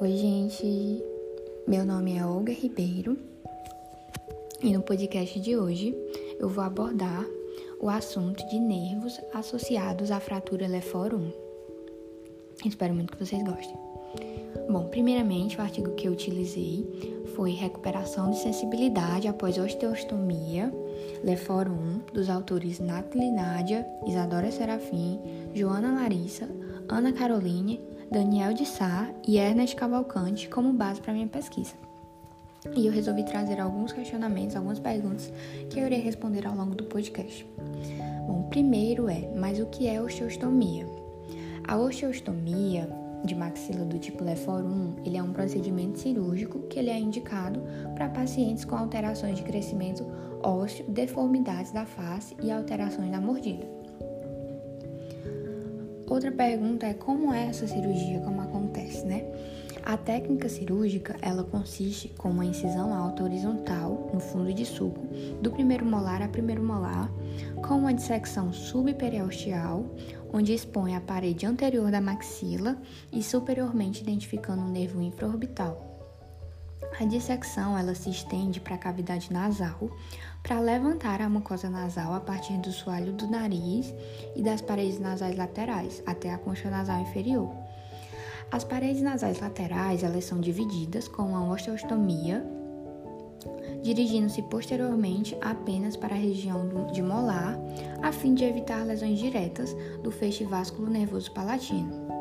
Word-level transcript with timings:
Oi, 0.00 0.16
gente. 0.16 1.02
Meu 1.66 1.84
nome 1.84 2.16
é 2.16 2.24
Olga 2.24 2.52
Ribeiro 2.52 3.18
e 4.62 4.72
no 4.72 4.80
podcast 4.80 5.40
de 5.40 5.56
hoje 5.56 5.92
eu 6.38 6.48
vou 6.48 6.62
abordar 6.62 7.26
o 7.80 7.88
assunto 7.88 8.46
de 8.48 8.60
nervos 8.60 9.20
associados 9.34 10.12
à 10.12 10.20
fratura 10.20 10.68
Lefort 10.68 11.14
Espero 12.64 12.94
muito 12.94 13.12
que 13.16 13.26
vocês 13.26 13.42
gostem. 13.42 13.76
Bom, 14.70 14.84
primeiramente, 14.84 15.58
o 15.58 15.62
artigo 15.62 15.92
que 15.96 16.06
eu 16.06 16.12
utilizei 16.12 17.24
foi 17.34 17.50
Recuperação 17.50 18.30
de 18.30 18.38
Sensibilidade 18.38 19.26
após 19.26 19.58
Osteostomia, 19.58 20.72
Lefort 21.24 21.68
1, 21.68 22.12
dos 22.14 22.30
autores 22.30 22.78
Nathalie 22.78 23.32
Nádia, 23.32 23.84
Isadora 24.06 24.52
Serafim, 24.52 25.18
Joana 25.54 25.92
Larissa, 25.94 26.48
Ana 26.88 27.12
Caroline 27.12 27.80
Daniel 28.10 28.54
de 28.54 28.64
Sá 28.64 29.06
e 29.26 29.36
Ernest 29.36 29.76
Cavalcante 29.76 30.48
como 30.48 30.72
base 30.72 31.00
para 31.00 31.12
minha 31.12 31.26
pesquisa. 31.26 31.74
E 32.74 32.86
eu 32.86 32.92
resolvi 32.92 33.22
trazer 33.22 33.60
alguns 33.60 33.92
questionamentos, 33.92 34.56
algumas 34.56 34.78
perguntas 34.78 35.30
que 35.68 35.78
eu 35.78 35.86
irei 35.86 36.00
responder 36.00 36.46
ao 36.46 36.54
longo 36.54 36.74
do 36.74 36.84
podcast. 36.84 37.46
Bom, 38.26 38.44
primeiro 38.48 39.08
é, 39.08 39.30
mas 39.36 39.60
o 39.60 39.66
que 39.66 39.86
é 39.86 40.00
osteostomia? 40.00 40.86
A 41.66 41.76
osteostomia 41.76 42.88
de 43.24 43.34
maxila 43.34 43.84
do 43.84 43.98
tipo 43.98 44.24
Lefort 44.24 44.64
1, 44.64 44.96
ele 45.04 45.18
é 45.18 45.22
um 45.22 45.32
procedimento 45.32 45.98
cirúrgico 45.98 46.60
que 46.60 46.78
ele 46.78 46.90
é 46.90 46.98
indicado 46.98 47.62
para 47.94 48.08
pacientes 48.08 48.64
com 48.64 48.74
alterações 48.74 49.36
de 49.36 49.42
crescimento 49.42 50.06
ósseo, 50.42 50.84
deformidades 50.88 51.72
da 51.72 51.84
face 51.84 52.34
e 52.42 52.50
alterações 52.50 53.10
da 53.10 53.20
mordida. 53.20 53.77
Outra 56.08 56.32
pergunta 56.32 56.86
é 56.86 56.94
como 56.94 57.34
é 57.34 57.46
essa 57.46 57.66
cirurgia, 57.66 58.20
como 58.20 58.40
acontece, 58.40 59.04
né? 59.04 59.24
A 59.84 59.96
técnica 59.96 60.48
cirúrgica, 60.48 61.16
ela 61.20 61.44
consiste 61.44 62.08
com 62.16 62.30
uma 62.30 62.44
incisão 62.44 62.94
alta 62.94 63.22
horizontal 63.22 64.10
no 64.12 64.20
fundo 64.20 64.52
de 64.52 64.64
suco, 64.64 65.06
do 65.40 65.50
primeiro 65.50 65.84
molar 65.84 66.22
a 66.22 66.28
primeiro 66.28 66.62
molar, 66.62 67.10
com 67.66 67.76
uma 67.76 67.94
dissecção 67.94 68.52
subperiosteal, 68.52 69.84
onde 70.32 70.52
expõe 70.52 70.94
a 70.94 71.00
parede 71.00 71.46
anterior 71.46 71.90
da 71.90 72.00
maxila 72.00 72.76
e 73.12 73.22
superiormente 73.22 74.02
identificando 74.02 74.62
o 74.62 74.68
nervo 74.68 75.00
infraorbital. 75.00 75.87
A 77.00 77.04
dissecção 77.04 77.78
ela 77.78 77.94
se 77.94 78.10
estende 78.10 78.60
para 78.60 78.74
a 78.74 78.78
cavidade 78.78 79.32
nasal 79.32 79.90
para 80.42 80.60
levantar 80.60 81.20
a 81.20 81.28
mucosa 81.28 81.68
nasal 81.68 82.14
a 82.14 82.20
partir 82.20 82.56
do 82.58 82.72
soalho 82.72 83.12
do 83.12 83.26
nariz 83.28 83.94
e 84.34 84.42
das 84.42 84.60
paredes 84.60 84.98
nasais 84.98 85.36
laterais 85.36 86.02
até 86.06 86.32
a 86.32 86.38
concha 86.38 86.70
nasal 86.70 87.00
inferior. 87.00 87.50
As 88.50 88.64
paredes 88.64 89.02
nasais 89.02 89.40
laterais 89.40 90.02
elas 90.02 90.24
são 90.24 90.40
divididas 90.40 91.06
com 91.06 91.22
uma 91.22 91.52
osteostomia, 91.52 92.44
dirigindo-se 93.82 94.42
posteriormente 94.42 95.36
apenas 95.40 95.96
para 95.96 96.14
a 96.14 96.18
região 96.18 96.90
de 96.92 97.02
molar, 97.02 97.58
a 98.02 98.10
fim 98.10 98.34
de 98.34 98.44
evitar 98.44 98.84
lesões 98.84 99.18
diretas 99.18 99.76
do 100.02 100.10
feixe 100.10 100.44
vasculo 100.44 100.90
nervoso 100.90 101.30
palatino 101.32 102.17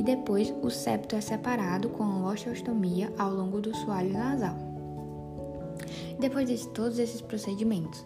e 0.00 0.02
depois 0.02 0.50
o 0.62 0.70
septo 0.70 1.14
é 1.14 1.20
separado 1.20 1.90
com 1.90 2.24
osteostomia 2.24 3.12
ao 3.18 3.34
longo 3.34 3.60
do 3.60 3.76
soalho 3.76 4.14
nasal. 4.14 4.56
Depois 6.18 6.48
de 6.48 6.66
todos 6.68 6.98
esses 6.98 7.20
procedimentos, 7.20 8.02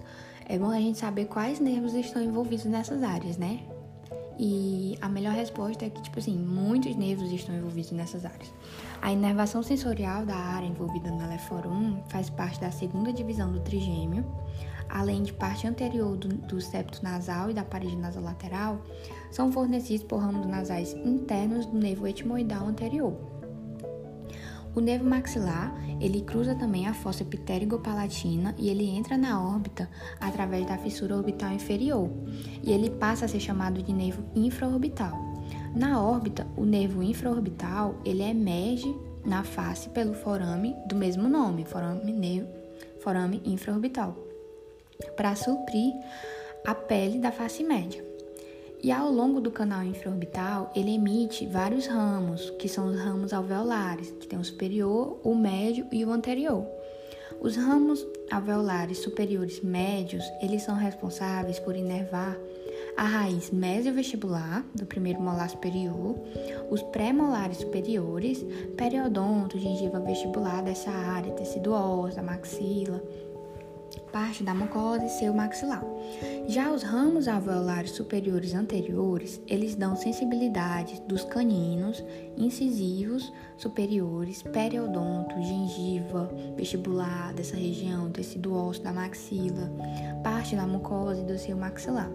é 0.49 0.59
bom 0.59 0.71
a 0.71 0.81
gente 0.81 0.99
saber 0.99 1.27
quais 1.27 1.61
nervos 1.61 1.95
estão 1.95 2.21
envolvidos 2.21 2.65
nessas 2.65 3.01
áreas, 3.01 3.39
né? 3.39 3.61
E 4.37 4.99
a 5.01 5.09
melhor 5.09 5.35
resposta 5.35 5.85
é 5.85 5.91
que, 5.91 6.03
tipo 6.03 6.19
assim, 6.19 6.37
muitos 6.37 6.97
nervos 6.97 7.31
estão 7.31 7.55
envolvidos 7.55 7.93
nessas 7.93 8.25
áreas. 8.25 8.53
A 9.01 9.13
inervação 9.13 9.63
sensorial 9.63 10.27
da 10.27 10.35
área 10.35 10.67
envolvida 10.67 11.13
na 11.13 11.29
leforum 11.29 12.03
faz 12.09 12.29
parte 12.29 12.61
da 12.61 12.73
segunda 12.73 13.13
divisão 13.13 13.53
do 13.53 13.61
trigêmeo, 13.61 14.25
além 14.89 15.23
de 15.23 15.33
parte 15.33 15.67
anterior 15.67 16.17
do, 16.17 16.29
do 16.29 16.61
septo 16.61 17.03
nasal 17.03 17.51
e 17.51 17.55
da 17.55 17.65
parede 17.65 17.97
nasal 17.97 18.23
lateral, 18.23 18.83
são 19.31 19.51
fornecidos 19.51 20.05
por 20.05 20.19
ramos 20.19 20.47
nasais 20.47 20.93
internos 20.93 21.67
do 21.67 21.79
nervo 21.79 22.07
etimoidal 22.07 22.67
anterior. 22.67 23.15
O 24.75 24.81
nervo 24.81 25.05
maxilar, 25.05 25.73
ele 26.01 26.21
cruza 26.21 26.55
também 26.55 26.89
a 26.89 26.95
fossa 26.95 27.25
palatina 27.83 28.55
e 28.59 28.69
ele 28.69 28.89
entra 28.89 29.17
na 29.17 29.41
órbita 29.41 29.89
através 30.21 30.67
da 30.67 30.77
fissura 30.77 31.17
orbital 31.17 31.53
inferior, 31.53 32.11
e 32.61 32.73
ele 32.73 32.91
passa 32.91 33.25
a 33.25 33.29
ser 33.29 33.39
chamado 33.39 33.83
de 33.83 33.93
nervo 33.93 34.25
infraorbital. 34.35 35.17
Na 35.77 36.03
órbita, 36.03 36.47
o 36.57 36.65
nervo 36.65 37.03
infraorbital, 37.03 38.01
ele 38.05 38.23
emerge 38.23 38.93
na 39.25 39.45
face 39.45 39.89
pelo 39.91 40.13
forame 40.13 40.75
do 40.89 40.97
mesmo 40.97 41.29
nome, 41.29 41.65
forame, 41.65 42.45
forame 43.01 43.41
infraorbital 43.45 44.34
para 45.17 45.35
suprir 45.35 45.93
a 46.67 46.75
pele 46.75 47.19
da 47.19 47.31
face 47.31 47.63
média. 47.63 48.05
E 48.83 48.93
ao 48.93 49.11
longo 49.11 49.41
do 49.41 49.51
canal 49.51 49.83
infraorbital, 49.83 50.71
ele 50.77 50.95
emite 50.95 51.47
vários 51.47 51.87
ramos, 51.87 52.51
que 52.59 52.69
são 52.69 52.89
os 52.89 53.01
ramos 53.01 53.33
alveolares, 53.33 54.11
que 54.21 54.27
tem 54.27 54.39
o 54.39 54.45
superior, 54.45 55.19
o 55.25 55.35
médio 55.35 55.87
e 55.91 56.05
o 56.05 56.11
anterior. 56.11 56.67
Os 57.41 57.57
ramos 57.57 58.07
alveolares 58.31 58.99
superiores 58.99 59.63
médios, 59.63 60.23
eles 60.43 60.63
são 60.63 60.75
responsáveis 60.75 61.59
por 61.59 61.75
inervar 61.75 62.37
a 62.97 63.03
raiz 63.03 63.51
mesiovestibular 63.51 64.65
do 64.75 64.87
primeiro 64.87 65.21
molar 65.21 65.51
superior, 65.51 66.17
os 66.71 66.83
pré-molares 66.83 67.59
superiores, 67.59 68.45
periodonto, 68.77 69.59
gengiva 69.59 69.99
vestibular 70.01 70.63
dessa 70.63 70.91
área, 70.91 71.33
tecido 71.33 71.73
ósseo, 71.73 72.23
maxila, 72.23 73.03
parte 74.15 74.45
da 74.45 74.55
mucosa 74.55 75.05
e 75.05 75.09
seu 75.09 75.35
maxilar. 75.35 75.83
Já 76.47 76.71
os 76.71 76.85
ramos 76.85 77.27
alveolares 77.27 77.91
superiores 77.91 78.55
anteriores, 78.55 79.43
eles 79.49 79.75
dão 79.75 79.97
sensibilidade 79.97 81.03
dos 81.09 81.25
caninos, 81.25 82.01
incisivos 82.37 83.33
superiores, 83.57 84.41
periodonto, 84.41 85.35
gengiva, 85.43 86.31
vestibular 86.57 87.35
dessa 87.35 87.57
região, 87.57 88.09
tecido 88.09 88.55
ósseo 88.55 88.85
da 88.85 88.93
maxila, 88.93 89.69
parte 90.23 90.55
da 90.55 90.65
mucosa 90.65 91.21
e 91.21 91.25
do 91.25 91.37
seu 91.37 91.57
maxilar. 91.57 92.11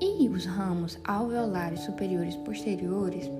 E 0.00 0.26
os 0.26 0.46
ramos 0.46 0.98
alveolares 1.04 1.80
superiores 1.80 2.34
posteriores, 2.36 3.30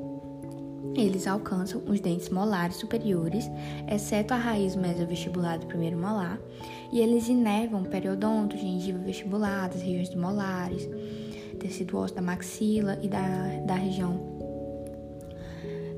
eles 1.01 1.27
alcançam 1.27 1.83
os 1.87 2.01
dentes 2.01 2.29
molares 2.29 2.77
superiores, 2.77 3.51
exceto 3.89 4.35
a 4.35 4.37
raiz 4.37 4.77
mesovestibular 4.77 5.59
do 5.59 5.67
primeiro 5.67 5.97
molar, 5.97 6.39
e 6.93 7.01
eles 7.01 7.29
inervam 7.29 7.85
periodonto, 7.85 8.57
gengiva 8.57 8.99
vestibular, 8.99 9.69
das 9.69 9.83
regiões 9.83 10.15
molares, 10.15 10.89
tecido 11.59 11.99
ósseo 11.99 12.17
da 12.17 12.23
maxila 12.23 12.99
e 13.03 13.09
da, 13.09 13.61
da 13.67 13.75
região 13.75 14.39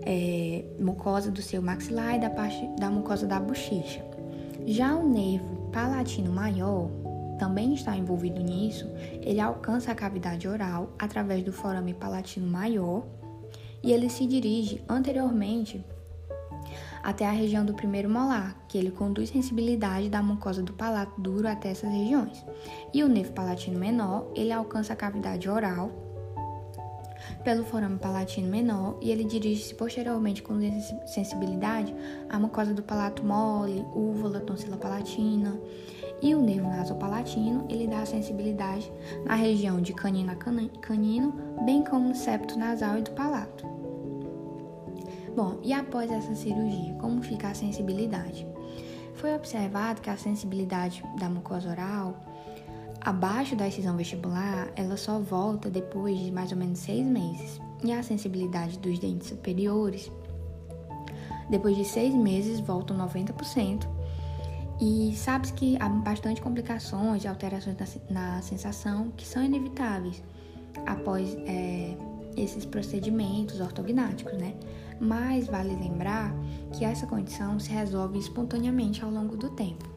é, 0.04 0.64
mucosa 0.78 1.30
do 1.30 1.40
seu 1.40 1.62
maxilar 1.62 2.16
e 2.16 2.20
da 2.20 2.30
parte 2.30 2.68
da 2.78 2.90
mucosa 2.90 3.26
da 3.26 3.38
bochecha. 3.38 4.04
Já 4.66 4.94
o 4.94 5.08
nervo 5.08 5.70
palatino 5.72 6.32
maior 6.32 6.90
também 7.38 7.74
está 7.74 7.96
envolvido 7.96 8.40
nisso, 8.40 8.88
ele 9.20 9.40
alcança 9.40 9.90
a 9.90 9.94
cavidade 9.94 10.46
oral 10.46 10.92
através 10.98 11.42
do 11.42 11.52
forame 11.52 11.94
palatino 11.94 12.46
maior 12.46 13.04
e 13.82 13.92
ele 13.92 14.08
se 14.08 14.26
dirige 14.26 14.82
anteriormente 14.88 15.84
até 17.02 17.26
a 17.26 17.32
região 17.32 17.64
do 17.64 17.74
primeiro 17.74 18.08
molar, 18.08 18.56
que 18.68 18.78
ele 18.78 18.90
conduz 18.90 19.30
sensibilidade 19.30 20.08
da 20.08 20.22
mucosa 20.22 20.62
do 20.62 20.72
palato 20.72 21.20
duro 21.20 21.48
até 21.48 21.70
essas 21.70 21.90
regiões. 21.90 22.44
E 22.94 23.02
o 23.02 23.08
nervo 23.08 23.32
palatino 23.32 23.78
menor, 23.78 24.30
ele 24.36 24.52
alcança 24.52 24.92
a 24.92 24.96
cavidade 24.96 25.48
oral 25.48 25.90
pelo 27.44 27.64
forame 27.64 27.98
palatino 27.98 28.48
menor 28.48 28.98
e 29.00 29.10
ele 29.10 29.24
dirige-se 29.24 29.74
posteriormente 29.74 30.42
com 30.42 30.54
sensibilidade 31.06 31.94
à 32.28 32.38
mucosa 32.38 32.72
do 32.72 32.82
palato 32.82 33.24
mole, 33.24 33.84
úvula, 33.94 34.40
tonsila 34.40 34.76
palatina. 34.76 35.58
E 36.20 36.36
o 36.36 36.40
nervo 36.40 36.68
nasopalatino, 36.68 37.66
ele 37.68 37.88
dá 37.88 38.06
sensibilidade 38.06 38.92
na 39.24 39.34
região 39.34 39.80
de 39.80 39.92
canino 39.92 40.30
a 40.30 40.36
canino, 40.36 41.32
bem 41.64 41.82
como 41.82 42.08
no 42.08 42.14
septo 42.14 42.56
nasal 42.56 42.98
e 42.98 43.02
do 43.02 43.10
palato. 43.10 43.71
Bom, 45.34 45.58
e 45.62 45.72
após 45.72 46.10
essa 46.10 46.34
cirurgia, 46.34 46.94
como 46.94 47.22
fica 47.22 47.48
a 47.48 47.54
sensibilidade? 47.54 48.46
Foi 49.14 49.34
observado 49.34 50.00
que 50.02 50.10
a 50.10 50.16
sensibilidade 50.16 51.02
da 51.18 51.28
mucosa 51.28 51.70
oral, 51.70 52.20
abaixo 53.00 53.56
da 53.56 53.66
excisão 53.66 53.96
vestibular, 53.96 54.70
ela 54.76 54.96
só 54.96 55.18
volta 55.18 55.70
depois 55.70 56.18
de 56.18 56.30
mais 56.30 56.52
ou 56.52 56.58
menos 56.58 56.80
seis 56.80 57.06
meses. 57.06 57.60
E 57.82 57.92
a 57.92 58.02
sensibilidade 58.02 58.78
dos 58.78 58.98
dentes 58.98 59.28
superiores, 59.28 60.10
depois 61.48 61.76
de 61.76 61.84
seis 61.84 62.14
meses, 62.14 62.60
volta 62.60 62.94
90%. 62.94 63.86
E 64.80 65.14
sabe-se 65.16 65.52
que 65.52 65.76
há 65.80 65.88
bastante 65.88 66.42
complicações 66.42 67.24
e 67.24 67.28
alterações 67.28 67.76
na, 68.10 68.34
na, 68.34 68.42
sensação 68.42 69.12
que 69.16 69.26
são 69.26 69.42
inevitáveis 69.42 70.22
após 70.86 71.36
é, 71.46 71.96
esses 72.36 72.64
procedimentos 72.64 73.60
ortognáticos, 73.60 74.32
né? 74.34 74.54
Mas 75.02 75.48
vale 75.48 75.74
lembrar 75.74 76.32
que 76.72 76.84
essa 76.84 77.08
condição 77.08 77.58
se 77.58 77.70
resolve 77.70 78.20
espontaneamente 78.20 79.04
ao 79.04 79.10
longo 79.10 79.36
do 79.36 79.50
tempo. 79.50 79.90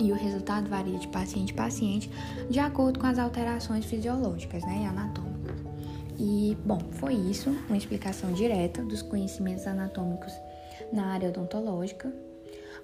E 0.00 0.10
o 0.10 0.16
resultado 0.16 0.68
varia 0.68 0.98
de 0.98 1.06
paciente 1.08 1.52
a 1.52 1.56
paciente 1.56 2.10
de 2.48 2.58
acordo 2.58 2.98
com 2.98 3.06
as 3.06 3.18
alterações 3.18 3.84
fisiológicas 3.84 4.64
né, 4.64 4.80
e 4.82 4.86
anatômicas. 4.86 5.60
E, 6.18 6.56
bom, 6.66 6.80
foi 6.92 7.14
isso, 7.14 7.50
uma 7.68 7.76
explicação 7.76 8.32
direta 8.32 8.82
dos 8.82 9.00
conhecimentos 9.00 9.66
anatômicos 9.66 10.32
na 10.92 11.12
área 11.12 11.28
odontológica, 11.28 12.12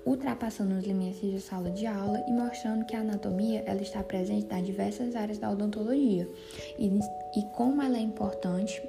ultrapassando 0.07 0.77
os 0.77 0.85
limites 0.85 1.21
de 1.21 1.41
sala 1.41 1.71
de 1.71 1.87
aula 1.87 2.23
e 2.29 2.33
mostrando 2.33 2.85
que 2.87 2.95
a 2.95 3.01
anatomia 3.01 3.65
ela 3.67 3.83
está 3.83 4.03
presente 4.03 4.47
nas 4.47 4.65
diversas 4.65 5.17
áreas 5.17 5.39
da 5.39 5.51
odontologia 5.51 6.29
e, 6.79 6.87
e 7.37 7.43
como 7.57 7.83
ela 7.83 7.97
é 7.97 8.01
importante 8.01 8.81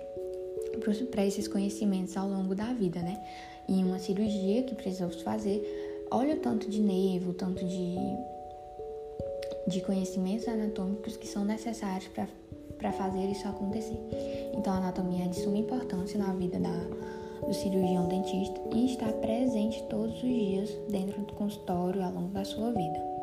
para 0.77 1.25
esses 1.25 1.47
conhecimentos 1.47 2.15
ao 2.15 2.27
longo 2.27 2.55
da 2.55 2.73
vida, 2.73 3.01
né? 3.01 3.21
Em 3.67 3.83
uma 3.83 3.99
cirurgia 3.99 4.63
que 4.63 4.75
precisamos 4.75 5.21
fazer, 5.21 5.61
olha 6.11 6.35
o 6.35 6.39
tanto 6.39 6.69
de 6.69 6.79
nervo, 6.79 7.31
o 7.31 7.33
tanto 7.33 7.65
de, 7.65 7.95
de 9.67 9.81
conhecimentos 9.81 10.47
anatômicos 10.47 11.17
que 11.17 11.27
são 11.27 11.43
necessários 11.43 12.09
para 12.77 12.91
fazer 12.93 13.25
isso 13.25 13.47
acontecer. 13.47 13.99
Então, 14.53 14.73
a 14.73 14.77
anatomia 14.77 15.25
é 15.25 15.27
de 15.27 15.35
suma 15.37 15.57
importância 15.57 16.17
na 16.17 16.33
vida 16.33 16.59
da, 16.59 17.45
do 17.45 17.53
cirurgião 17.53 18.07
dentista 18.07 18.59
e 18.73 18.85
está 18.85 19.11
presente 19.13 19.83
todos 19.89 20.15
os 20.15 20.21
dias 20.21 20.69
dentro 20.89 21.21
do 21.21 21.33
consultório 21.33 22.01
ao 22.03 22.11
longo 22.11 22.29
da 22.29 22.45
sua 22.45 22.71
vida. 22.71 23.16